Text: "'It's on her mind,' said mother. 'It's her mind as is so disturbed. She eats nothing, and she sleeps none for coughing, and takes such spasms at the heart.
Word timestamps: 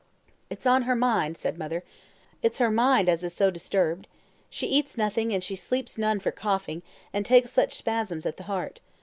"'It's 0.49 0.65
on 0.65 0.81
her 0.81 0.95
mind,' 0.95 1.37
said 1.37 1.59
mother. 1.59 1.83
'It's 2.41 2.57
her 2.57 2.71
mind 2.71 3.07
as 3.07 3.23
is 3.23 3.35
so 3.35 3.51
disturbed. 3.51 4.07
She 4.49 4.65
eats 4.65 4.97
nothing, 4.97 5.31
and 5.31 5.43
she 5.43 5.55
sleeps 5.55 5.95
none 5.95 6.19
for 6.19 6.31
coughing, 6.31 6.81
and 7.13 7.23
takes 7.23 7.51
such 7.51 7.75
spasms 7.75 8.25
at 8.25 8.37
the 8.37 8.45
heart. 8.49 8.79